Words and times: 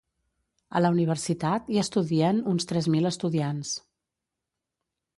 A 0.79 0.81
la 0.83 0.89
universitat, 0.95 1.69
hi 1.75 1.79
estudien 1.83 2.41
uns 2.55 2.69
tres 2.73 2.91
mil 2.97 3.13
estudiants. 3.13 3.79